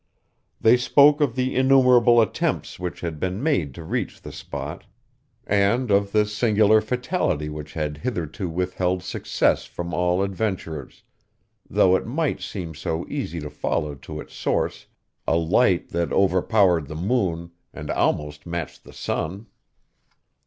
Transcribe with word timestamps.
They 0.59 0.77
spoke 0.77 1.21
of 1.21 1.35
the 1.35 1.55
innumerable 1.55 2.21
attempts 2.21 2.79
which 2.79 3.01
had 3.01 3.19
been 3.19 3.43
made 3.43 3.75
to 3.75 3.83
reach 3.83 4.19
the 4.19 4.31
spot, 4.31 4.83
and 5.45 5.91
of 5.91 6.11
the 6.11 6.25
singular 6.25 6.81
fatality 6.81 7.49
which 7.49 7.73
had 7.73 7.97
hitherto 7.97 8.49
withheld 8.49 9.03
success 9.03 9.65
from 9.65 9.93
all 9.93 10.23
adventurers, 10.23 11.03
though 11.69 11.95
it 11.95 12.07
might 12.07 12.41
seem 12.41 12.73
so 12.73 13.05
easy 13.09 13.39
to 13.41 13.49
follow 13.51 13.93
to 13.93 14.19
its 14.19 14.33
source 14.33 14.87
a 15.27 15.35
light 15.37 15.89
that 15.89 16.11
overpowered 16.11 16.87
the 16.87 16.95
moon, 16.95 17.51
and 17.71 17.91
almost 17.91 18.47
matched 18.47 18.83
the 18.83 18.93
sun. 18.93 19.45